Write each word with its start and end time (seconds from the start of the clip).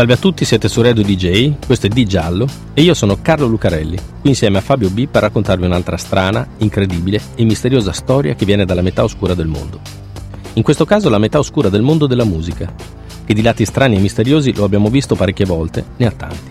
Salve 0.00 0.14
a 0.14 0.16
tutti, 0.16 0.46
siete 0.46 0.66
su 0.66 0.80
Radio 0.80 1.02
DJ, 1.02 1.56
questo 1.66 1.84
è 1.84 1.90
Di 1.90 2.06
Giallo 2.06 2.46
e 2.72 2.80
io 2.80 2.94
sono 2.94 3.18
Carlo 3.20 3.46
Lucarelli, 3.46 3.98
qui 4.22 4.30
insieme 4.30 4.56
a 4.56 4.62
Fabio 4.62 4.88
B 4.88 5.06
per 5.06 5.20
raccontarvi 5.20 5.66
un'altra 5.66 5.98
strana, 5.98 6.48
incredibile 6.56 7.20
e 7.34 7.44
misteriosa 7.44 7.92
storia 7.92 8.34
che 8.34 8.46
viene 8.46 8.64
dalla 8.64 8.80
metà 8.80 9.04
oscura 9.04 9.34
del 9.34 9.46
mondo. 9.46 9.78
In 10.54 10.62
questo 10.62 10.86
caso 10.86 11.10
la 11.10 11.18
metà 11.18 11.38
oscura 11.38 11.68
del 11.68 11.82
mondo 11.82 12.06
della 12.06 12.24
musica, 12.24 12.72
che 13.26 13.34
di 13.34 13.42
lati 13.42 13.66
strani 13.66 13.96
e 13.96 14.00
misteriosi 14.00 14.54
lo 14.54 14.64
abbiamo 14.64 14.88
visto 14.88 15.16
parecchie 15.16 15.44
volte, 15.44 15.84
ne 15.98 16.06
ha 16.06 16.12
tanti. 16.12 16.50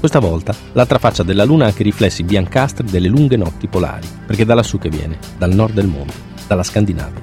Questa 0.00 0.18
volta 0.18 0.54
l'altra 0.72 0.98
faccia 0.98 1.22
della 1.22 1.44
luna 1.44 1.64
ha 1.64 1.68
anche 1.68 1.82
riflessi 1.82 2.22
biancastri 2.22 2.90
delle 2.90 3.08
lunghe 3.08 3.36
notti 3.36 3.68
polari, 3.68 4.08
perché 4.26 4.44
è 4.44 4.46
da 4.46 4.54
lassù 4.54 4.78
che 4.78 4.88
viene, 4.88 5.18
dal 5.36 5.52
nord 5.52 5.74
del 5.74 5.88
mondo, 5.88 6.14
dalla 6.46 6.62
Scandinavia. 6.62 7.20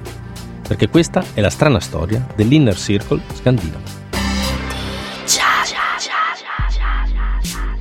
Perché 0.68 0.88
questa 0.88 1.24
è 1.34 1.40
la 1.40 1.50
strana 1.50 1.80
storia 1.80 2.24
dell'Inner 2.36 2.76
Circle 2.76 3.20
scandinavo. 3.34 3.99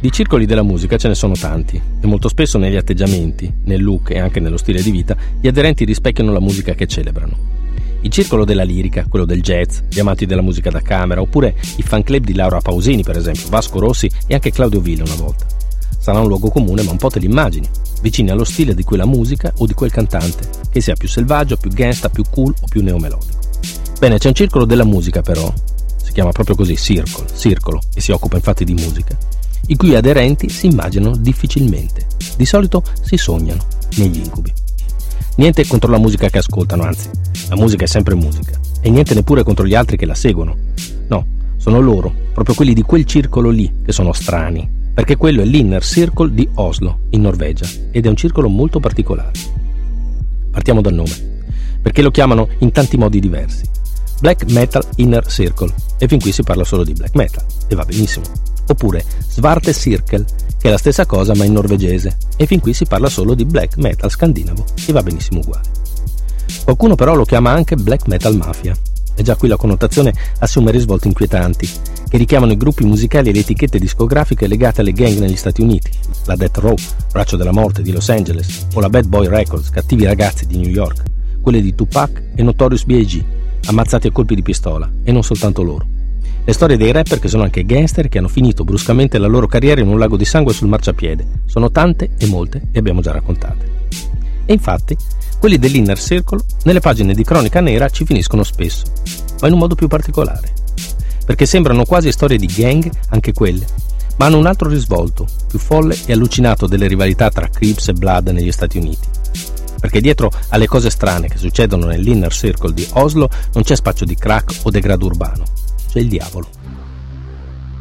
Di 0.01 0.13
circoli 0.13 0.45
della 0.45 0.63
musica 0.63 0.95
ce 0.95 1.09
ne 1.09 1.15
sono 1.15 1.33
tanti 1.33 1.75
e 1.75 2.07
molto 2.07 2.29
spesso 2.29 2.57
negli 2.57 2.77
atteggiamenti, 2.77 3.53
nel 3.65 3.83
look 3.83 4.11
e 4.11 4.19
anche 4.19 4.39
nello 4.39 4.55
stile 4.55 4.81
di 4.81 4.91
vita 4.91 5.13
gli 5.41 5.47
aderenti 5.47 5.83
rispecchiano 5.83 6.31
la 6.31 6.39
musica 6.39 6.73
che 6.73 6.87
celebrano. 6.87 7.35
Il 7.99 8.09
circolo 8.09 8.45
della 8.45 8.63
lirica, 8.63 9.05
quello 9.09 9.25
del 9.25 9.41
jazz, 9.41 9.79
gli 9.89 9.99
amanti 9.99 10.25
della 10.25 10.41
musica 10.41 10.69
da 10.69 10.79
camera, 10.79 11.19
oppure 11.19 11.53
i 11.75 11.81
fan 11.81 12.01
club 12.01 12.23
di 12.23 12.33
Laura 12.33 12.61
Pausini, 12.61 13.03
per 13.03 13.17
esempio, 13.17 13.49
Vasco 13.49 13.77
Rossi 13.79 14.09
e 14.25 14.33
anche 14.33 14.51
Claudio 14.51 14.79
Ville 14.79 15.03
una 15.03 15.15
volta. 15.15 15.45
Sarà 15.97 16.19
un 16.19 16.27
luogo 16.27 16.49
comune, 16.49 16.81
ma 16.83 16.91
un 16.91 16.97
po' 16.97 17.09
te 17.09 17.19
l'immagini, 17.19 17.67
vicini 18.01 18.29
allo 18.29 18.45
stile 18.45 18.73
di 18.73 18.83
quella 18.83 19.05
musica 19.05 19.51
o 19.57 19.65
di 19.65 19.73
quel 19.73 19.91
cantante, 19.91 20.47
che 20.71 20.79
sia 20.79 20.95
più 20.95 21.09
selvaggio, 21.09 21.57
più 21.57 21.71
gangsta, 21.71 22.07
più 22.07 22.23
cool 22.29 22.53
o 22.57 22.67
più 22.69 22.81
neomelodico. 22.81 23.37
Bene, 23.99 24.17
c'è 24.17 24.29
un 24.29 24.33
circolo 24.33 24.63
della 24.63 24.85
musica 24.85 25.21
però, 25.21 25.53
si 26.01 26.13
chiama 26.13 26.31
proprio 26.31 26.55
così, 26.55 26.77
Circle, 26.77 27.25
circolo, 27.35 27.81
e 27.93 27.99
si 27.99 28.13
occupa 28.13 28.37
infatti 28.37 28.63
di 28.63 28.75
musica, 28.75 29.17
i 29.67 29.75
cui 29.75 29.95
aderenti 29.95 30.49
si 30.49 30.67
immaginano 30.67 31.15
difficilmente. 31.15 32.07
Di 32.37 32.45
solito 32.45 32.83
si 33.01 33.17
sognano 33.17 33.65
negli 33.97 34.17
incubi. 34.17 34.51
Niente 35.35 35.65
contro 35.67 35.89
la 35.89 35.97
musica 35.97 36.29
che 36.29 36.39
ascoltano, 36.39 36.83
anzi, 36.83 37.09
la 37.47 37.55
musica 37.55 37.85
è 37.85 37.87
sempre 37.87 38.15
musica. 38.15 38.59
E 38.81 38.89
niente 38.89 39.13
neppure 39.13 39.43
contro 39.43 39.65
gli 39.65 39.75
altri 39.75 39.97
che 39.97 40.05
la 40.05 40.15
seguono. 40.15 40.55
No, 41.07 41.25
sono 41.57 41.79
loro, 41.79 42.13
proprio 42.33 42.55
quelli 42.55 42.73
di 42.73 42.81
quel 42.81 43.05
circolo 43.05 43.49
lì, 43.49 43.81
che 43.85 43.91
sono 43.91 44.11
strani. 44.13 44.77
Perché 44.93 45.15
quello 45.15 45.41
è 45.41 45.45
l'Inner 45.45 45.83
Circle 45.83 46.33
di 46.33 46.47
Oslo, 46.55 47.01
in 47.11 47.21
Norvegia, 47.21 47.67
ed 47.91 48.05
è 48.05 48.09
un 48.09 48.17
circolo 48.17 48.49
molto 48.49 48.79
particolare. 48.79 49.31
Partiamo 50.51 50.81
dal 50.81 50.93
nome, 50.93 51.41
perché 51.81 52.01
lo 52.01 52.11
chiamano 52.11 52.49
in 52.59 52.71
tanti 52.71 52.97
modi 52.97 53.19
diversi. 53.19 53.63
Black 54.19 54.51
Metal 54.51 54.85
Inner 54.97 55.25
Circle, 55.25 55.73
e 55.97 56.07
fin 56.07 56.19
qui 56.19 56.33
si 56.33 56.43
parla 56.43 56.65
solo 56.65 56.83
di 56.83 56.91
black 56.91 57.15
metal, 57.15 57.45
e 57.69 57.75
va 57.75 57.85
benissimo 57.85 58.25
oppure 58.71 59.03
Svarte 59.27 59.73
Cirkel, 59.73 60.25
che 60.59 60.67
è 60.67 60.71
la 60.71 60.77
stessa 60.77 61.05
cosa 61.05 61.33
ma 61.35 61.45
in 61.45 61.53
norvegese, 61.53 62.17
e 62.35 62.45
fin 62.45 62.59
qui 62.59 62.73
si 62.73 62.85
parla 62.85 63.09
solo 63.09 63.33
di 63.33 63.45
black 63.45 63.77
metal 63.77 64.09
scandinavo, 64.09 64.65
e 64.87 64.91
va 64.91 65.01
benissimo 65.01 65.39
uguale. 65.39 65.67
Qualcuno 66.63 66.95
però 66.95 67.15
lo 67.15 67.25
chiama 67.25 67.51
anche 67.51 67.75
black 67.75 68.07
metal 68.07 68.35
mafia, 68.35 68.75
e 69.15 69.23
già 69.23 69.35
qui 69.35 69.47
la 69.47 69.57
connotazione 69.57 70.13
assume 70.39 70.71
risvolti 70.71 71.07
inquietanti, 71.07 71.69
che 72.09 72.17
richiamano 72.17 72.51
i 72.51 72.57
gruppi 72.57 72.85
musicali 72.85 73.29
e 73.29 73.33
le 73.33 73.39
etichette 73.39 73.79
discografiche 73.79 74.47
legate 74.47 74.81
alle 74.81 74.93
gang 74.93 75.19
negli 75.19 75.35
Stati 75.35 75.61
Uniti, 75.61 75.91
la 76.25 76.35
Death 76.35 76.57
Row, 76.57 76.75
Braccio 77.11 77.37
della 77.37 77.51
Morte 77.51 77.81
di 77.81 77.91
Los 77.91 78.09
Angeles, 78.09 78.67
o 78.73 78.79
la 78.79 78.89
Bad 78.89 79.07
Boy 79.07 79.27
Records, 79.27 79.69
Cattivi 79.69 80.05
Ragazzi 80.05 80.45
di 80.47 80.57
New 80.57 80.69
York, 80.69 81.03
quelle 81.41 81.61
di 81.61 81.75
Tupac 81.75 82.31
e 82.35 82.43
Notorious 82.43 82.85
B.I.G., 82.85 83.23
ammazzati 83.65 84.07
a 84.07 84.11
colpi 84.11 84.35
di 84.35 84.41
pistola, 84.41 84.89
e 85.03 85.11
non 85.11 85.23
soltanto 85.23 85.63
loro. 85.63 85.98
Le 86.49 86.55
storie 86.55 86.77
dei 86.77 86.91
rapper 86.91 87.19
che 87.19 87.27
sono 87.27 87.43
anche 87.43 87.63
gangster 87.63 88.09
che 88.09 88.17
hanno 88.17 88.27
finito 88.27 88.63
bruscamente 88.63 89.19
la 89.19 89.27
loro 89.27 89.45
carriera 89.45 89.81
in 89.81 89.87
un 89.87 89.99
lago 89.99 90.17
di 90.17 90.25
sangue 90.25 90.51
sul 90.51 90.67
marciapiede. 90.67 91.43
Sono 91.45 91.69
tante 91.69 92.15
e 92.17 92.25
molte 92.25 92.69
e 92.71 92.79
abbiamo 92.79 93.01
già 93.01 93.11
raccontate. 93.11 93.87
E 94.47 94.53
infatti, 94.53 94.97
quelli 95.37 95.59
dell'Inner 95.59 95.99
Circle 95.99 96.39
nelle 96.63 96.79
pagine 96.79 97.13
di 97.13 97.23
cronaca 97.23 97.61
nera 97.61 97.87
ci 97.89 98.03
finiscono 98.03 98.41
spesso, 98.41 98.85
ma 99.41 99.45
in 99.45 99.53
un 99.53 99.59
modo 99.59 99.75
più 99.75 99.87
particolare. 99.87 100.51
Perché 101.23 101.45
sembrano 101.45 101.85
quasi 101.85 102.11
storie 102.11 102.39
di 102.39 102.47
gang, 102.47 102.89
anche 103.09 103.31
quelle, 103.31 103.67
ma 104.17 104.25
hanno 104.25 104.39
un 104.39 104.47
altro 104.47 104.69
risvolto, 104.69 105.27
più 105.47 105.59
folle 105.59 105.95
e 106.07 106.13
allucinato 106.13 106.65
delle 106.65 106.87
rivalità 106.87 107.29
tra 107.29 107.47
Crips 107.47 107.89
e 107.89 107.93
Blood 107.93 108.29
negli 108.29 108.51
Stati 108.51 108.79
Uniti. 108.79 109.07
Perché 109.79 110.01
dietro 110.01 110.31
alle 110.47 110.65
cose 110.65 110.89
strane 110.89 111.27
che 111.27 111.37
succedono 111.37 111.85
nell'Inner 111.85 112.33
Circle 112.33 112.73
di 112.73 112.87
Oslo 112.93 113.29
non 113.53 113.61
c'è 113.61 113.75
spaccio 113.75 114.03
di 114.03 114.15
crack 114.15 114.61
o 114.63 114.71
degrado 114.71 115.05
urbano, 115.05 115.43
c'è 115.89 115.99
il 115.99 116.07
diavolo. 116.07 116.47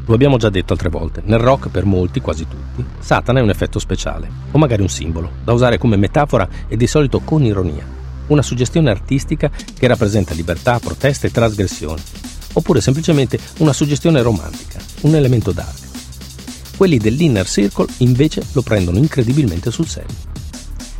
Lo 0.06 0.14
abbiamo 0.14 0.38
già 0.38 0.48
detto 0.48 0.72
altre 0.72 0.88
volte, 0.88 1.20
nel 1.26 1.38
rock 1.38 1.68
per 1.68 1.84
molti, 1.84 2.20
quasi 2.20 2.46
tutti, 2.48 2.82
Satana 2.98 3.40
è 3.40 3.42
un 3.42 3.50
effetto 3.50 3.78
speciale, 3.78 4.30
o 4.50 4.58
magari 4.58 4.80
un 4.80 4.88
simbolo, 4.88 5.30
da 5.44 5.52
usare 5.52 5.76
come 5.76 5.96
metafora 5.96 6.48
e 6.66 6.78
di 6.78 6.86
solito 6.86 7.20
con 7.20 7.44
ironia, 7.44 7.84
una 8.28 8.40
suggestione 8.40 8.88
artistica 8.88 9.50
che 9.50 9.86
rappresenta 9.86 10.32
libertà, 10.32 10.78
protesta 10.78 11.26
e 11.26 11.30
trasgressione, 11.30 12.00
oppure 12.54 12.80
semplicemente 12.80 13.38
una 13.58 13.74
suggestione 13.74 14.22
romantica, 14.22 14.80
un 15.02 15.14
elemento 15.14 15.52
dark. 15.52 15.86
Quelli 16.78 16.96
dell'Inner 16.96 17.46
Circle 17.46 17.88
invece 17.98 18.42
lo 18.52 18.62
prendono 18.62 18.96
incredibilmente 18.96 19.70
sul 19.70 19.88
serio. 19.88 20.14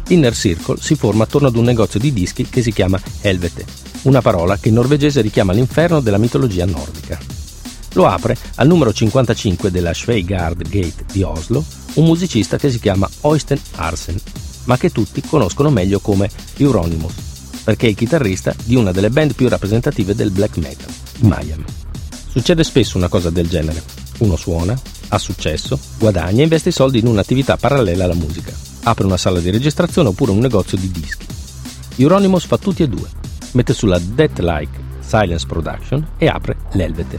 L'Inner 0.09 0.35
Circle 0.35 0.77
si 0.81 0.97
forma 0.97 1.25
attorno 1.25 1.49
ad 1.49 1.57
un 1.57 1.65
negozio 1.65 1.99
di 1.99 2.13
dischi 2.13 2.47
che 2.47 2.61
si 2.61 2.73
chiama 2.73 3.01
Helvete, 3.23 3.88
una 4.09 4.23
parola 4.23 4.57
che 4.57 4.69
in 4.69 4.75
norvegese 4.75 5.21
richiama 5.21 5.53
l'inferno 5.53 6.01
della 6.01 6.17
mitologia 6.17 6.65
nordica. 6.65 7.19
Lo 7.93 8.07
apre 8.07 8.37
al 8.57 8.67
numero 8.67 8.91
55 8.93 9.71
della 9.71 9.93
Sveigard 9.93 10.67
Gate 10.67 11.05
di 11.13 11.23
Oslo 11.23 11.63
un 11.95 12.07
musicista 12.07 12.57
che 12.57 12.71
si 12.71 12.81
chiama 12.81 13.09
Oysten 13.23 13.61
Arsen, 13.77 14.19
ma 14.65 14.79
che 14.79 14.91
tutti 14.91 15.21
conoscono 15.21 15.69
meglio 15.69 16.01
come 16.01 16.31
Euronymous, 16.57 17.13
perché 17.65 17.87
è 17.87 17.91
il 17.91 17.97
chitarrista 17.97 18.55
di 18.65 18.77
una 18.77 18.93
delle 18.93 19.11
band 19.11 19.35
più 19.35 19.47
rappresentative 19.49 20.15
del 20.15 20.31
black 20.31 20.57
metal, 20.57 20.91
i 21.21 21.27
Mayhem. 21.27 21.65
Succede 22.29 22.65
spesso 22.65 22.97
una 22.97 23.09
cosa 23.09 23.31
del 23.31 23.49
genere. 23.49 23.83
Uno 24.19 24.37
suona, 24.37 24.79
ha 25.09 25.19
successo, 25.19 25.79
guadagna 25.99 26.41
e 26.41 26.45
investe 26.45 26.71
i 26.71 26.73
soldi 26.73 26.99
in 26.99 27.07
un'attività 27.07 27.57
parallela 27.57 28.05
alla 28.05 28.15
musica. 28.15 28.53
Apre 28.85 29.05
una 29.05 29.17
sala 29.17 29.41
di 29.41 29.51
registrazione 29.51 30.09
oppure 30.09 30.31
un 30.31 30.39
negozio 30.39 30.79
di 30.79 30.91
dischi. 30.91 31.27
Euronymous 31.97 32.47
fa 32.47 32.57
tutti 32.57 32.83
e 32.83 32.89
due 32.89 33.27
mette 33.53 33.73
sulla 33.73 33.99
Death 33.99 34.39
Like 34.41 34.87
Silence 35.01 35.47
Production 35.47 36.07
e 36.19 36.27
apre 36.29 36.57
l'Elvete. 36.73 37.19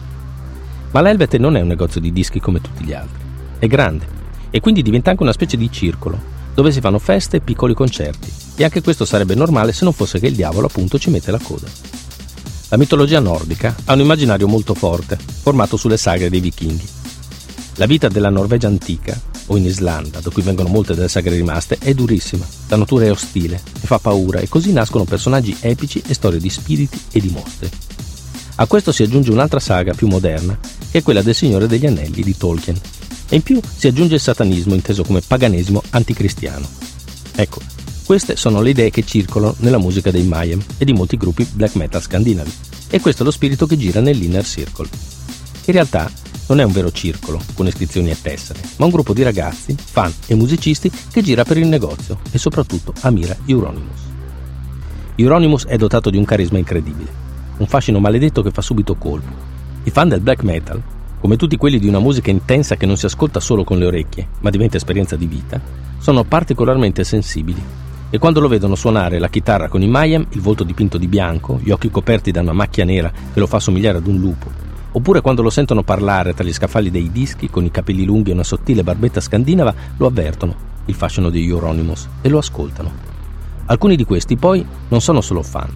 Ma 0.92 1.02
l'Elvete 1.02 1.38
non 1.38 1.56
è 1.56 1.62
un 1.62 1.68
negozio 1.68 2.00
di 2.00 2.12
dischi 2.12 2.40
come 2.40 2.62
tutti 2.62 2.84
gli 2.84 2.94
altri, 2.94 3.22
è 3.60 3.68
grande 3.68 4.18
e 4.50 4.60
quindi 4.60 4.82
diventa 4.82 5.12
anche 5.12 5.24
una 5.24 5.34
specie 5.34 5.58
di 5.58 5.72
circolo 5.72 6.38
dove 6.54 6.72
si 6.72 6.82
fanno 6.82 7.00
feste 7.00 7.38
e 7.38 7.42
piccoli 7.42 7.74
concerti 7.74 8.32
e 8.56 8.64
anche 8.64 8.82
questo 8.82 9.06
sarebbe 9.06 9.36
normale 9.36 9.72
se 9.72 9.84
non 9.84 9.94
fosse 9.94 10.20
che 10.20 10.28
il 10.28 10.36
diavolo 10.36 10.68
appunto 10.68 11.00
ci 11.00 11.10
mette 11.10 11.32
la 11.32 11.40
coda. 11.42 11.68
La 12.70 12.78
mitologia 12.78 13.20
nordica 13.20 13.76
ha 13.86 13.94
un 13.94 14.02
immaginario 14.02 14.48
molto 14.48 14.74
forte, 14.74 15.18
formato 15.18 15.78
sulle 15.78 15.98
sagre 15.98 16.30
dei 16.30 16.40
vichinghi. 16.40 16.88
La 17.76 17.86
vita 17.86 18.10
della 18.10 18.30
Norvegia 18.30 18.68
antica 18.68 19.20
o 19.50 19.58
in 19.58 19.66
Islanda, 19.66 20.20
da 20.20 20.30
cui 20.30 20.42
vengono 20.42 20.70
molte 20.70 20.96
delle 20.96 21.08
sagre 21.08 21.36
rimaste, 21.36 21.78
è 21.80 21.94
durissima, 21.94 22.46
la 22.68 22.78
natura 22.78 23.06
è 23.06 23.12
ostile 23.12 23.62
e 23.82 23.86
fa 23.86 24.00
paura 24.00 24.40
e 24.40 24.48
così 24.48 24.72
nascono 24.72 25.04
personaggi 25.04 25.56
epici 25.60 26.02
e 26.06 26.14
storie 26.14 26.40
di 26.40 26.50
spiriti 26.50 27.00
e 27.12 27.20
di 27.20 27.30
mostri. 27.30 27.70
A 28.56 28.66
questo 28.66 28.92
si 28.92 29.04
aggiunge 29.04 29.32
un'altra 29.32 29.60
saga 29.60 29.94
più 29.94 30.08
moderna, 30.08 30.58
che 30.92 30.98
è 30.98 31.04
quella 31.04 31.22
del 31.22 31.36
Signore 31.36 31.68
degli 31.68 31.86
Anelli 31.86 32.24
di 32.24 32.36
Tolkien, 32.36 32.80
e 33.30 33.36
in 33.36 33.42
più 33.42 33.60
si 33.76 33.88
aggiunge 33.88 34.16
il 34.16 34.22
satanismo 34.22 34.74
inteso 34.74 35.04
come 35.04 35.22
paganesimo 35.22 35.82
anticristiano. 35.92 36.68
Ecco, 37.36 37.62
queste 38.04 38.36
sono 38.36 38.62
le 38.62 38.72
idee 38.72 38.90
che 38.90 39.06
circolano 39.06 39.56
nella 39.60 39.78
musica 39.78 40.12
dei 40.12 40.24
Mayhem 40.24 40.62
e 40.78 40.86
di 40.86 40.94
molti 40.94 41.16
gruppi 41.16 41.48
black 41.52 41.76
metal 41.76 42.02
scandinavi, 42.02 42.52
e 42.90 43.00
questo 43.00 43.22
è 43.22 43.26
lo 43.26 43.32
spirito 43.32 43.66
che 43.66 43.78
gira 43.78 44.02
nell'Inner 44.02 44.46
Circle. 44.46 44.90
In 45.66 45.74
realtà 45.74 46.12
non 46.50 46.60
è 46.60 46.64
un 46.64 46.72
vero 46.72 46.92
circolo 46.92 47.40
con 47.54 47.68
iscrizioni 47.68 48.10
e 48.10 48.20
tessere, 48.20 48.60
ma 48.78 48.86
un 48.86 48.92
gruppo 48.92 49.14
di 49.14 49.22
ragazzi, 49.22 49.76
fan 49.78 50.12
e 50.26 50.34
musicisti 50.34 50.92
che 51.12 51.22
gira 51.22 51.44
per 51.44 51.58
il 51.58 51.68
negozio 51.68 52.20
e 52.32 52.40
soprattutto 52.40 52.92
ammira 53.02 53.38
Euronymous. 53.46 54.02
Euronymous 55.16 55.66
è 55.66 55.78
dotato 55.78 56.10
di 56.10 56.18
un 56.18 56.26
carisma 56.26 56.58
incredibile, 56.58 57.12
un 57.58 57.68
fascino 57.68 58.00
maledetto 58.00 58.42
che 58.42 58.52
fa 58.52 58.62
subito 58.62 58.96
colpo. 58.96 59.32
I 59.84 59.92
fan 59.92 60.10
del 60.10 60.22
black 60.22 60.42
metal, 60.44 60.82
come 61.20 61.36
tutti 61.36 61.56
quelli 61.56 61.78
di 61.78 61.88
una 61.88 62.00
musica 62.00 62.32
intensa 62.32 62.78
che 62.78 62.88
non 62.88 62.98
si 62.98 63.06
ascolta 63.06 63.40
solo 63.40 63.64
con 63.64 63.78
le 63.78 63.86
orecchie, 63.86 64.28
ma 64.40 64.50
diventa 64.50 64.78
esperienza 64.78 65.16
di 65.16 65.28
vita, 65.28 65.62
sono 66.00 66.24
particolarmente 66.24 67.04
sensibili 67.04 67.62
e 68.10 68.18
quando 68.18 68.40
lo 68.40 68.48
vedono 68.48 68.74
suonare 68.74 69.20
la 69.20 69.30
chitarra 69.30 69.68
con 69.68 69.84
i 69.84 69.88
Mayhem, 69.88 70.26
il 70.32 70.42
volto 70.42 70.64
dipinto 70.64 70.98
di 70.98 71.08
bianco, 71.08 71.60
gli 71.62 71.70
occhi 71.70 71.92
coperti 71.92 72.32
da 72.32 72.42
una 72.42 72.54
macchia 72.54 72.86
nera 72.86 73.12
che 73.12 73.40
lo 73.40 73.46
fa 73.46 73.60
somigliare 73.60 74.00
ad 74.00 74.08
un 74.08 74.18
lupo, 74.18 74.69
oppure 74.92 75.22
quando 75.22 75.42
lo 75.42 75.50
sentono 75.50 75.84
parlare 75.84 76.34
tra 76.34 76.44
gli 76.44 76.54
scaffali 76.54 76.92
dei 76.92 77.12
dischi 77.12 77.50
con 77.50 77.66
i 77.66 77.72
capelli 77.72 78.06
lunghi 78.06 78.32
e 78.32 78.34
una 78.34 78.44
sottile 78.44 78.84
barbetta 78.84 79.22
scandinava, 79.22 79.74
lo 79.98 80.08
avvertono, 80.08 80.56
il 80.86 80.96
fascino 80.96 81.30
di 81.30 81.48
Euronymous, 81.48 82.08
e 82.22 82.30
lo 82.30 82.38
ascoltano. 82.38 82.92
Alcuni 83.66 83.96
di 83.96 84.06
questi 84.06 84.36
poi 84.36 84.66
non 84.88 85.02
sono 85.02 85.22
solo 85.22 85.44
fan, 85.44 85.70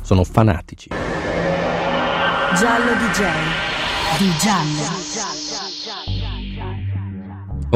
sono 0.00 0.24
fanatici. 0.24 0.88
Giallo 2.54 2.92
DJ. 2.94 3.24
Di 4.18 4.30
giallo. 4.38 5.35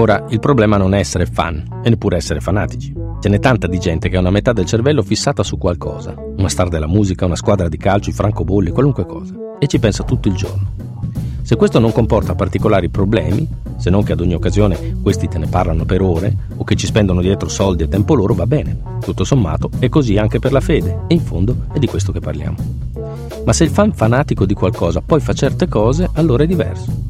Ora, 0.00 0.24
il 0.30 0.40
problema 0.40 0.78
non 0.78 0.94
è 0.94 0.98
essere 0.98 1.26
fan 1.26 1.82
e 1.84 1.90
neppure 1.90 2.16
essere 2.16 2.40
fanatici. 2.40 2.90
Ce 3.20 3.28
n'è 3.28 3.38
tanta 3.38 3.66
di 3.66 3.78
gente 3.78 4.08
che 4.08 4.16
ha 4.16 4.20
una 4.20 4.30
metà 4.30 4.54
del 4.54 4.64
cervello 4.64 5.02
fissata 5.02 5.42
su 5.42 5.58
qualcosa, 5.58 6.14
una 6.38 6.48
star 6.48 6.68
della 6.68 6.86
musica, 6.86 7.26
una 7.26 7.36
squadra 7.36 7.68
di 7.68 7.76
calcio, 7.76 8.08
i 8.08 8.14
francobolli, 8.14 8.70
qualunque 8.70 9.04
cosa, 9.04 9.34
e 9.58 9.66
ci 9.66 9.78
pensa 9.78 10.02
tutto 10.02 10.28
il 10.28 10.34
giorno. 10.34 10.72
Se 11.42 11.54
questo 11.54 11.78
non 11.78 11.92
comporta 11.92 12.34
particolari 12.34 12.88
problemi, 12.88 13.46
se 13.76 13.90
non 13.90 14.02
che 14.02 14.12
ad 14.12 14.20
ogni 14.20 14.32
occasione 14.32 14.96
questi 15.02 15.28
te 15.28 15.36
ne 15.36 15.48
parlano 15.48 15.84
per 15.84 16.00
ore 16.00 16.34
o 16.56 16.64
che 16.64 16.76
ci 16.76 16.86
spendono 16.86 17.20
dietro 17.20 17.50
soldi 17.50 17.82
e 17.82 17.88
tempo 17.88 18.14
loro, 18.14 18.32
va 18.32 18.46
bene. 18.46 18.78
Tutto 19.00 19.24
sommato 19.24 19.68
è 19.80 19.90
così 19.90 20.16
anche 20.16 20.38
per 20.38 20.52
la 20.52 20.60
fede 20.60 21.00
e 21.08 21.14
in 21.14 21.20
fondo 21.20 21.66
è 21.74 21.78
di 21.78 21.86
questo 21.86 22.10
che 22.10 22.20
parliamo. 22.20 22.56
Ma 23.44 23.52
se 23.52 23.64
il 23.64 23.70
fan 23.70 23.92
fanatico 23.92 24.46
di 24.46 24.54
qualcosa 24.54 25.02
poi 25.04 25.20
fa 25.20 25.34
certe 25.34 25.68
cose, 25.68 26.08
allora 26.14 26.44
è 26.44 26.46
diverso 26.46 27.09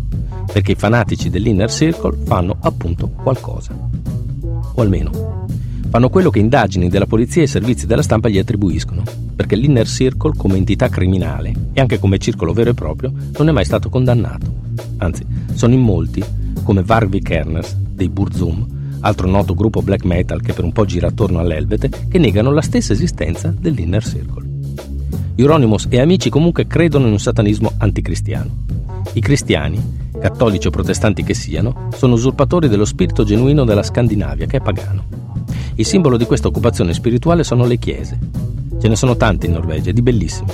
perché 0.53 0.73
i 0.73 0.77
fanatici 0.77 1.31
dell'Inner 1.31 1.71
Circle 1.71 2.19
fanno 2.25 2.57
appunto 2.61 3.09
qualcosa. 3.09 3.75
O 4.75 4.81
almeno, 4.81 5.47
fanno 5.89 6.09
quello 6.09 6.31
che 6.31 6.39
indagini 6.39 6.89
della 6.89 7.07
polizia 7.07 7.43
e 7.43 7.47
servizi 7.47 7.87
della 7.87 8.03
stampa 8.03 8.29
gli 8.29 8.39
attribuiscono, 8.39 9.03
perché 9.35 9.57
l'Inner 9.57 9.87
Circle 9.87 10.33
come 10.37 10.57
entità 10.57 10.89
criminale 10.89 11.53
e 11.73 11.81
anche 11.81 11.99
come 11.99 12.19
circolo 12.19 12.53
vero 12.53 12.71
e 12.71 12.75
proprio 12.75 13.13
non 13.37 13.49
è 13.49 13.53
mai 13.53 13.65
stato 13.65 13.89
condannato. 13.89 14.53
Anzi, 14.99 15.25
sono 15.55 15.75
in 15.75 15.81
molti, 15.81 16.23
come 16.63 16.83
Varvik 16.83 17.25
Kerners 17.25 17.75
dei 17.77 18.09
Burzum, 18.09 18.67
altro 19.01 19.29
noto 19.29 19.55
gruppo 19.55 19.83
black 19.83 20.05
metal 20.05 20.41
che 20.41 20.53
per 20.53 20.65
un 20.65 20.73
po' 20.73 20.85
gira 20.85 21.09
attorno 21.09 21.39
all'Elvete, 21.39 21.91
che 22.09 22.19
negano 22.19 22.53
la 22.53 22.63
stessa 22.63 22.93
esistenza 22.93 23.55
dell'Inner 23.57 24.05
Circle. 24.05 24.49
Euronymous 25.37 25.87
e 25.89 26.01
amici 26.01 26.29
comunque 26.29 26.67
credono 26.67 27.07
in 27.07 27.13
un 27.13 27.19
satanismo 27.19 27.73
anticristiano. 27.79 28.51
I 29.15 29.21
cristiani, 29.21 30.00
cattolici 30.21 30.69
o 30.69 30.71
protestanti 30.71 31.25
che 31.25 31.35
siano, 31.35 31.89
sono 31.95 32.15
usurpatori 32.15 32.69
dello 32.69 32.85
spirito 32.85 33.25
genuino 33.25 33.65
della 33.65 33.83
Scandinavia, 33.83 34.47
che 34.47 34.59
è 34.59 34.61
pagano. 34.61 35.05
Il 35.75 35.87
simbolo 35.87 36.17
di 36.17 36.27
questa 36.27 36.49
occupazione 36.49 36.93
spirituale 36.93 37.43
sono 37.43 37.67
le 37.67 37.79
chiese. 37.79 38.19
Ce 38.81 38.89
ne 38.89 38.97
sono 38.97 39.17
tante 39.17 39.47
in 39.47 39.53
Norvegia, 39.53 39.91
di 39.91 40.03
bellissime. 40.03 40.53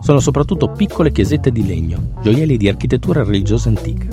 Sono 0.00 0.20
soprattutto 0.20 0.68
piccole 0.68 1.12
chiesette 1.12 1.50
di 1.50 1.66
legno, 1.66 2.12
gioielli 2.22 2.56
di 2.56 2.68
architettura 2.68 3.24
religiosa 3.24 3.68
antica. 3.68 4.06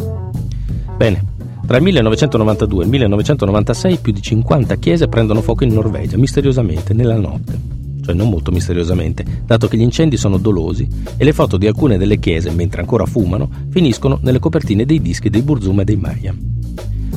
Bene, 0.97 1.23
tra 1.65 1.77
il 1.77 1.83
1992 1.83 2.81
e 2.81 2.85
il 2.85 2.91
1996 2.91 3.97
più 3.97 4.11
di 4.11 4.21
50 4.21 4.75
chiese 4.75 5.07
prendono 5.07 5.41
fuoco 5.41 5.63
in 5.63 5.73
Norvegia, 5.73 6.17
misteriosamente, 6.17 6.93
nella 6.93 7.17
notte 7.17 7.74
cioè 8.05 8.13
non 8.13 8.29
molto 8.29 8.51
misteriosamente, 8.51 9.25
dato 9.45 9.67
che 9.67 9.77
gli 9.77 9.81
incendi 9.81 10.15
sono 10.15 10.37
dolosi 10.37 10.87
e 11.17 11.23
le 11.23 11.33
foto 11.33 11.57
di 11.57 11.65
alcune 11.65 11.97
delle 11.97 12.19
chiese, 12.19 12.51
mentre 12.51 12.81
ancora 12.81 13.07
fumano, 13.07 13.49
finiscono 13.69 14.19
nelle 14.21 14.37
copertine 14.37 14.85
dei 14.85 15.01
dischi 15.01 15.31
dei 15.31 15.41
Burzum 15.41 15.79
e 15.79 15.83
dei 15.83 15.95
Maya. 15.95 16.35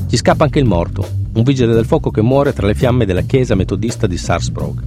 Ci 0.06 0.16
scappa 0.16 0.44
anche 0.44 0.58
il 0.58 0.64
morto, 0.64 1.06
un 1.34 1.42
vigile 1.42 1.74
del 1.74 1.84
fuoco 1.84 2.10
che 2.10 2.22
muore 2.22 2.54
tra 2.54 2.66
le 2.66 2.74
fiamme 2.74 3.04
della 3.04 3.20
chiesa 3.20 3.54
metodista 3.54 4.06
di 4.06 4.16
Sarsbrog. 4.16 4.82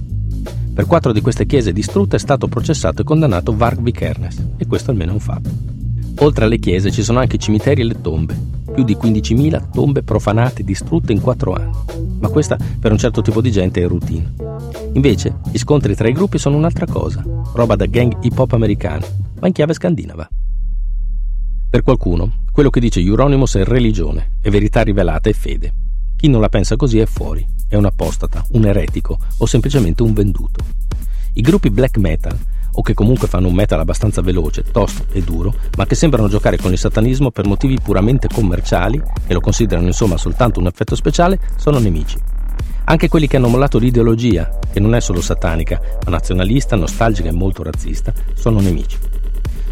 Per 0.74 0.86
quattro 0.86 1.12
di 1.12 1.20
queste 1.20 1.46
chiese 1.46 1.72
distrutte 1.72 2.16
è 2.16 2.18
stato 2.18 2.48
processato 2.48 3.02
e 3.02 3.04
condannato 3.04 3.54
Varg 3.54 3.80
Vikernes, 3.80 4.44
e 4.56 4.66
questo 4.66 4.90
almeno 4.90 5.12
è 5.12 5.14
un 5.14 5.20
fatto. 5.20 5.50
Oltre 6.18 6.46
alle 6.46 6.58
chiese 6.58 6.90
ci 6.90 7.04
sono 7.04 7.20
anche 7.20 7.36
i 7.36 7.38
cimiteri 7.38 7.82
e 7.82 7.84
le 7.84 8.00
tombe, 8.00 8.36
più 8.74 8.82
di 8.82 8.96
15.000 8.96 9.70
tombe 9.70 10.02
profanate 10.02 10.62
e 10.62 10.64
distrutte 10.64 11.12
in 11.12 11.20
quattro 11.20 11.52
anni. 11.52 11.76
Ma 12.18 12.28
questa 12.28 12.58
per 12.80 12.90
un 12.90 12.98
certo 12.98 13.22
tipo 13.22 13.40
di 13.40 13.52
gente 13.52 13.80
è 13.80 13.86
routine. 13.86 14.51
Invece, 14.94 15.40
gli 15.50 15.58
scontri 15.58 15.94
tra 15.94 16.08
i 16.08 16.12
gruppi 16.12 16.38
sono 16.38 16.56
un'altra 16.56 16.86
cosa, 16.86 17.24
roba 17.54 17.76
da 17.76 17.86
gang 17.86 18.18
hip 18.20 18.38
hop 18.38 18.52
americani, 18.52 19.04
ma 19.40 19.46
in 19.46 19.52
chiave 19.52 19.74
scandinava. 19.74 20.28
Per 21.70 21.82
qualcuno, 21.82 22.40
quello 22.52 22.70
che 22.70 22.80
dice 22.80 23.00
Euronymous 23.00 23.56
è 23.56 23.64
religione, 23.64 24.32
è 24.40 24.50
verità 24.50 24.82
rivelata 24.82 25.30
e 25.30 25.32
fede. 25.32 25.74
Chi 26.16 26.28
non 26.28 26.40
la 26.40 26.48
pensa 26.48 26.76
così 26.76 26.98
è 26.98 27.06
fuori, 27.06 27.46
è 27.66 27.76
un 27.76 27.86
apostata, 27.86 28.44
un 28.50 28.66
eretico 28.66 29.18
o 29.38 29.46
semplicemente 29.46 30.02
un 30.02 30.12
venduto. 30.12 30.62
I 31.32 31.40
gruppi 31.40 31.70
black 31.70 31.96
metal 31.96 32.38
o 32.74 32.82
che 32.82 32.94
comunque 32.94 33.28
fanno 33.28 33.48
un 33.48 33.54
metal 33.54 33.80
abbastanza 33.80 34.20
veloce, 34.22 34.64
tosto 34.70 35.06
e 35.12 35.22
duro, 35.22 35.54
ma 35.76 35.86
che 35.86 35.94
sembrano 35.94 36.28
giocare 36.28 36.58
con 36.58 36.72
il 36.72 36.78
satanismo 36.78 37.30
per 37.30 37.46
motivi 37.46 37.78
puramente 37.80 38.28
commerciali 38.28 39.00
e 39.26 39.32
lo 39.32 39.40
considerano 39.40 39.86
insomma 39.86 40.16
soltanto 40.16 40.60
un 40.60 40.66
effetto 40.66 40.94
speciale, 40.94 41.40
sono 41.56 41.78
nemici. 41.78 42.18
Anche 42.84 43.08
quelli 43.08 43.26
che 43.26 43.36
hanno 43.36 43.48
mollato 43.48 43.78
l'ideologia, 43.78 44.58
che 44.72 44.80
non 44.80 44.94
è 44.94 45.00
solo 45.00 45.20
satanica, 45.20 45.80
ma 46.04 46.10
nazionalista, 46.10 46.76
nostalgica 46.76 47.28
e 47.28 47.32
molto 47.32 47.62
razzista, 47.62 48.12
sono 48.34 48.60
nemici. 48.60 48.98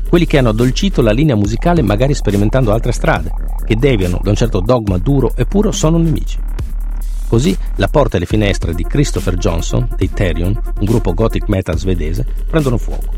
Quelli 0.08 0.26
che 0.26 0.38
hanno 0.38 0.50
addolcito 0.50 1.02
la 1.02 1.12
linea 1.12 1.36
musicale 1.36 1.82
magari 1.82 2.14
sperimentando 2.14 2.72
altre 2.72 2.92
strade, 2.92 3.32
che 3.64 3.76
deviano 3.76 4.20
da 4.22 4.30
un 4.30 4.36
certo 4.36 4.60
dogma 4.60 4.98
duro 4.98 5.32
e 5.36 5.44
puro, 5.44 5.72
sono 5.72 5.98
nemici. 5.98 6.38
Così 7.28 7.56
la 7.76 7.88
porta 7.88 8.16
e 8.16 8.20
le 8.20 8.26
finestre 8.26 8.74
di 8.74 8.84
Christopher 8.84 9.36
Johnson, 9.36 9.88
dei 9.96 10.10
Therion, 10.10 10.60
un 10.80 10.84
gruppo 10.84 11.14
gothic 11.14 11.48
metal 11.48 11.78
svedese, 11.78 12.26
prendono 12.48 12.76
fuoco, 12.76 13.14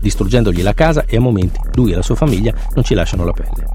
distruggendogli 0.00 0.62
la 0.62 0.74
casa 0.74 1.04
e 1.06 1.16
a 1.16 1.20
momenti 1.20 1.58
lui 1.74 1.92
e 1.92 1.94
la 1.94 2.02
sua 2.02 2.16
famiglia 2.16 2.54
non 2.74 2.84
ci 2.84 2.94
lasciano 2.94 3.24
la 3.24 3.32
pelle. 3.32 3.66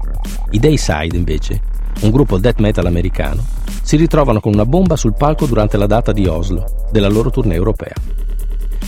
I 0.50 0.58
Dayside, 0.60 1.16
invece, 1.16 1.60
un 2.02 2.10
gruppo 2.10 2.38
death 2.38 2.60
metal 2.60 2.86
americano, 2.86 3.44
si 3.82 3.96
ritrovano 3.96 4.40
con 4.40 4.54
una 4.54 4.64
bomba 4.64 4.96
sul 4.96 5.14
palco 5.14 5.46
durante 5.46 5.76
la 5.76 5.86
data 5.86 6.12
di 6.12 6.26
Oslo 6.26 6.88
della 6.90 7.08
loro 7.08 7.30
tournée 7.30 7.56
europea. 7.56 7.94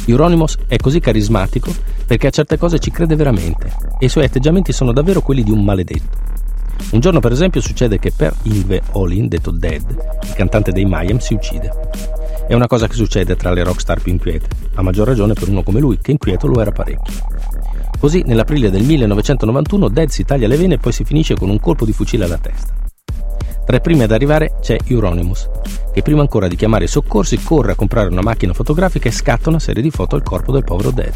Euronymous 0.06 0.58
è 0.66 0.76
così 0.76 1.00
carismatico 1.00 1.72
perché 2.06 2.26
a 2.26 2.30
certe 2.30 2.58
cose 2.58 2.78
ci 2.78 2.90
crede 2.90 3.16
veramente 3.16 3.72
e 3.98 4.06
i 4.06 4.08
suoi 4.08 4.24
atteggiamenti 4.24 4.72
sono 4.72 4.92
davvero 4.92 5.20
quelli 5.20 5.42
di 5.42 5.50
un 5.50 5.64
maledetto. 5.64 6.32
Un 6.90 7.00
giorno, 7.00 7.20
per 7.20 7.32
esempio, 7.32 7.60
succede 7.60 7.98
che 7.98 8.12
per 8.14 8.34
Yngve 8.42 8.82
Olin, 8.92 9.28
detto 9.28 9.50
Dead, 9.50 9.84
il 10.22 10.32
cantante 10.34 10.70
dei 10.70 10.84
Mayhem, 10.84 11.18
si 11.18 11.34
uccide. 11.34 11.72
È 12.46 12.54
una 12.54 12.66
cosa 12.66 12.86
che 12.86 12.94
succede 12.94 13.36
tra 13.36 13.52
le 13.52 13.64
rockstar 13.64 14.00
più 14.00 14.12
inquiete, 14.12 14.48
a 14.74 14.82
maggior 14.82 15.06
ragione 15.06 15.32
per 15.32 15.48
uno 15.48 15.62
come 15.62 15.80
lui, 15.80 15.98
che 16.00 16.10
inquieto 16.10 16.46
lo 16.46 16.60
era 16.60 16.70
parecchio. 16.70 17.14
Così, 17.98 18.22
nell'aprile 18.26 18.70
del 18.70 18.82
1991, 18.82 19.88
Dead 19.88 20.08
si 20.08 20.24
taglia 20.24 20.46
le 20.46 20.56
vene 20.56 20.74
e 20.74 20.78
poi 20.78 20.92
si 20.92 21.04
finisce 21.04 21.34
con 21.34 21.48
un 21.48 21.58
colpo 21.58 21.84
di 21.86 21.92
fucile 21.92 22.24
alla 22.24 22.38
testa. 22.38 22.83
Tra 23.64 23.76
i 23.76 23.80
primi 23.80 24.02
ad 24.02 24.12
arrivare 24.12 24.56
c'è 24.60 24.76
Euronymous, 24.86 25.48
che 25.92 26.02
prima 26.02 26.20
ancora 26.20 26.48
di 26.48 26.56
chiamare 26.56 26.84
i 26.84 26.88
soccorsi 26.88 27.42
corre 27.42 27.72
a 27.72 27.74
comprare 27.76 28.10
una 28.10 28.20
macchina 28.20 28.52
fotografica 28.52 29.08
e 29.08 29.12
scatta 29.12 29.48
una 29.48 29.58
serie 29.58 29.82
di 29.82 29.90
foto 29.90 30.16
al 30.16 30.22
corpo 30.22 30.52
del 30.52 30.64
povero 30.64 30.90
Dead, 30.90 31.14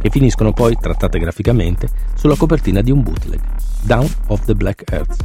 che 0.00 0.10
finiscono 0.10 0.52
poi, 0.52 0.76
trattate 0.78 1.18
graficamente, 1.18 1.88
sulla 2.14 2.36
copertina 2.36 2.82
di 2.82 2.90
un 2.90 3.02
bootleg. 3.02 3.40
Down 3.84 4.08
of 4.28 4.44
the 4.44 4.54
Black 4.54 4.84
Earth. 4.92 5.16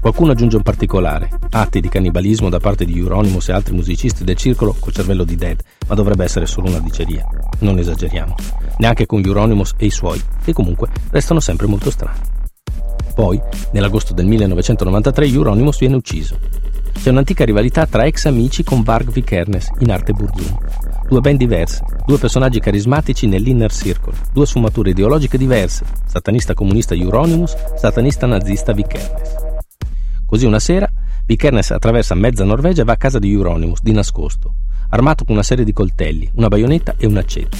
Qualcuno 0.00 0.32
aggiunge 0.32 0.56
un 0.56 0.62
particolare, 0.62 1.30
atti 1.50 1.80
di 1.80 1.88
cannibalismo 1.88 2.48
da 2.48 2.60
parte 2.60 2.84
di 2.84 2.98
Euronymous 2.98 3.48
e 3.48 3.52
altri 3.52 3.74
musicisti 3.74 4.22
del 4.22 4.36
circolo 4.36 4.76
col 4.78 4.92
cervello 4.92 5.24
di 5.24 5.34
Dead, 5.34 5.60
ma 5.88 5.94
dovrebbe 5.94 6.24
essere 6.24 6.46
solo 6.46 6.68
una 6.68 6.80
diceria. 6.80 7.26
Non 7.60 7.78
esageriamo. 7.78 8.34
Neanche 8.78 9.06
con 9.06 9.22
Euronymous 9.24 9.74
e 9.76 9.86
i 9.86 9.90
suoi, 9.90 10.22
che 10.44 10.52
comunque 10.52 10.88
restano 11.10 11.40
sempre 11.40 11.66
molto 11.66 11.90
strani. 11.90 12.18
Poi, 13.20 13.38
nell'agosto 13.72 14.14
del 14.14 14.24
1993, 14.24 15.26
Euronymous 15.26 15.78
viene 15.78 15.96
ucciso. 15.96 16.38
C'è 16.90 17.10
un'antica 17.10 17.44
rivalità 17.44 17.84
tra 17.84 18.06
ex 18.06 18.24
amici 18.24 18.64
con 18.64 18.80
Varg 18.80 19.12
Vikernes 19.12 19.68
in 19.80 19.90
arte 19.90 20.14
Burzum. 20.14 20.56
Due 21.06 21.20
band 21.20 21.36
diverse, 21.36 21.84
due 22.06 22.16
personaggi 22.16 22.60
carismatici 22.60 23.26
nell'inner 23.26 23.70
circle, 23.74 24.14
due 24.32 24.46
sfumature 24.46 24.88
ideologiche 24.92 25.36
diverse, 25.36 25.84
satanista 26.06 26.54
comunista 26.54 26.94
Euronymous, 26.94 27.54
satanista 27.76 28.24
nazista 28.24 28.72
Vikernes. 28.72 29.34
Così 30.24 30.46
una 30.46 30.58
sera 30.58 30.90
Vikernes 31.26 31.72
attraversa 31.72 32.14
mezza 32.14 32.44
Norvegia 32.44 32.80
e 32.80 32.84
va 32.86 32.94
a 32.94 32.96
casa 32.96 33.18
di 33.18 33.30
Euronymous 33.30 33.82
di 33.82 33.92
nascosto, 33.92 34.54
armato 34.88 35.26
con 35.26 35.34
una 35.34 35.44
serie 35.44 35.66
di 35.66 35.74
coltelli, 35.74 36.30
una 36.36 36.48
baionetta 36.48 36.94
e 36.96 37.04
un 37.04 37.18
aceto. 37.18 37.58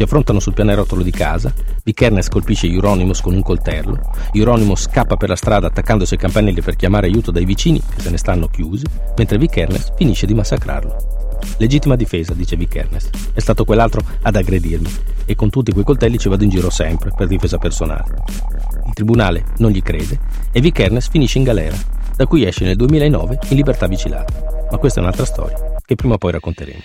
Si 0.00 0.06
affrontano 0.06 0.40
sul 0.40 0.54
pianerottolo 0.54 1.02
di 1.02 1.10
casa, 1.10 1.52
Vikernes 1.84 2.30
colpisce 2.30 2.66
Euronymous 2.66 3.20
con 3.20 3.34
un 3.34 3.42
coltello, 3.42 4.00
Euronymous 4.32 4.84
scappa 4.84 5.18
per 5.18 5.28
la 5.28 5.36
strada 5.36 5.66
attaccandosi 5.66 6.14
ai 6.14 6.20
campanelli 6.20 6.62
per 6.62 6.74
chiamare 6.74 7.06
aiuto 7.06 7.30
dai 7.30 7.44
vicini 7.44 7.82
che 7.82 8.00
se 8.00 8.08
ne 8.08 8.16
stanno 8.16 8.48
chiusi, 8.48 8.86
mentre 9.18 9.36
Vikernes 9.36 9.92
finisce 9.98 10.24
di 10.24 10.32
massacrarlo. 10.32 10.96
Legittima 11.58 11.96
difesa, 11.96 12.32
dice 12.32 12.56
Vikernes. 12.56 13.10
È 13.34 13.40
stato 13.40 13.66
quell'altro 13.66 14.02
ad 14.22 14.36
aggredirmi 14.36 14.88
e 15.26 15.34
con 15.34 15.50
tutti 15.50 15.70
quei 15.70 15.84
coltelli 15.84 16.16
ci 16.16 16.30
vado 16.30 16.44
in 16.44 16.48
giro 16.48 16.70
sempre 16.70 17.12
per 17.14 17.26
difesa 17.26 17.58
personale. 17.58 18.22
Il 18.86 18.94
tribunale 18.94 19.48
non 19.58 19.70
gli 19.70 19.82
crede 19.82 20.18
e 20.50 20.62
Vikernes 20.62 21.10
finisce 21.10 21.36
in 21.36 21.44
galera, 21.44 21.76
da 22.16 22.24
cui 22.24 22.46
esce 22.46 22.64
nel 22.64 22.76
2009 22.76 23.38
in 23.50 23.56
libertà 23.56 23.86
vigilata. 23.86 24.32
Ma 24.70 24.78
questa 24.78 25.00
è 25.00 25.02
un'altra 25.02 25.26
storia 25.26 25.74
che 25.84 25.94
prima 25.94 26.14
o 26.14 26.16
poi 26.16 26.32
racconteremo. 26.32 26.80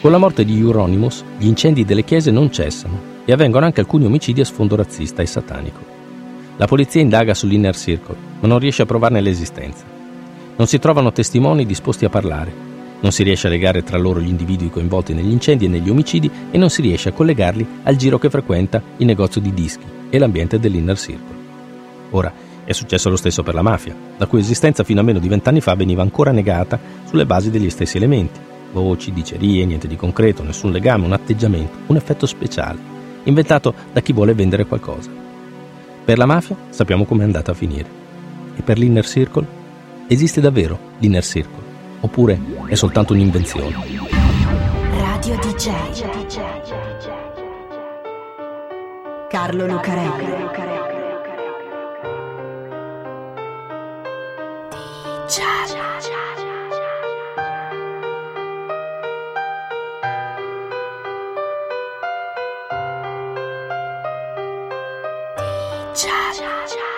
Con 0.00 0.12
la 0.12 0.18
morte 0.18 0.44
di 0.44 0.56
Euronymous, 0.56 1.24
gli 1.38 1.48
incendi 1.48 1.84
delle 1.84 2.04
chiese 2.04 2.30
non 2.30 2.52
cessano 2.52 3.16
e 3.24 3.32
avvengono 3.32 3.64
anche 3.64 3.80
alcuni 3.80 4.04
omicidi 4.04 4.40
a 4.40 4.44
sfondo 4.44 4.76
razzista 4.76 5.22
e 5.22 5.26
satanico. 5.26 5.80
La 6.56 6.66
polizia 6.66 7.00
indaga 7.00 7.34
sull'Inner 7.34 7.76
Circle, 7.76 8.16
ma 8.38 8.46
non 8.46 8.60
riesce 8.60 8.82
a 8.82 8.86
provarne 8.86 9.20
l'esistenza. 9.20 9.84
Non 10.56 10.68
si 10.68 10.78
trovano 10.78 11.10
testimoni 11.10 11.66
disposti 11.66 12.04
a 12.04 12.10
parlare, 12.10 12.52
non 13.00 13.10
si 13.10 13.24
riesce 13.24 13.48
a 13.48 13.50
legare 13.50 13.82
tra 13.82 13.98
loro 13.98 14.20
gli 14.20 14.28
individui 14.28 14.70
coinvolti 14.70 15.14
negli 15.14 15.32
incendi 15.32 15.64
e 15.64 15.68
negli 15.68 15.90
omicidi 15.90 16.30
e 16.52 16.56
non 16.58 16.70
si 16.70 16.80
riesce 16.80 17.08
a 17.08 17.12
collegarli 17.12 17.66
al 17.82 17.96
giro 17.96 18.18
che 18.18 18.30
frequenta 18.30 18.80
il 18.98 19.06
negozio 19.06 19.40
di 19.40 19.52
dischi 19.52 19.84
e 20.10 20.18
l'ambiente 20.18 20.60
dell'Inner 20.60 20.96
Circle. 20.96 21.36
Ora, 22.10 22.32
è 22.64 22.72
successo 22.72 23.10
lo 23.10 23.16
stesso 23.16 23.42
per 23.42 23.54
la 23.54 23.62
mafia, 23.62 23.96
la 24.16 24.26
cui 24.26 24.38
esistenza 24.38 24.84
fino 24.84 25.00
a 25.00 25.02
meno 25.02 25.18
di 25.18 25.28
vent'anni 25.28 25.60
fa 25.60 25.74
veniva 25.74 26.02
ancora 26.02 26.30
negata 26.30 26.78
sulle 27.04 27.26
basi 27.26 27.50
degli 27.50 27.70
stessi 27.70 27.96
elementi. 27.96 28.46
Voci, 28.72 29.12
dicerie, 29.12 29.64
niente 29.64 29.88
di 29.88 29.96
concreto, 29.96 30.42
nessun 30.42 30.70
legame, 30.72 31.06
un 31.06 31.12
atteggiamento, 31.12 31.78
un 31.86 31.96
effetto 31.96 32.26
speciale, 32.26 32.78
inventato 33.24 33.74
da 33.92 34.00
chi 34.00 34.12
vuole 34.12 34.34
vendere 34.34 34.66
qualcosa. 34.66 35.10
Per 36.04 36.18
la 36.18 36.26
mafia 36.26 36.56
sappiamo 36.70 37.04
com'è 37.04 37.24
andata 37.24 37.50
a 37.50 37.54
finire. 37.54 37.88
E 38.56 38.62
per 38.62 38.78
l'Inner 38.78 39.06
Circle? 39.06 39.46
Esiste 40.06 40.40
davvero 40.40 40.78
l'Inner 40.98 41.24
Circle? 41.24 41.66
Oppure 42.00 42.40
è 42.66 42.74
soltanto 42.74 43.12
un'invenzione? 43.12 43.76
Radio 44.92 45.36
DJ 45.36 45.70
Carlo 49.28 49.66
Lucarelli 49.66 50.96
DJ 55.28 56.47
chat. 65.98 66.97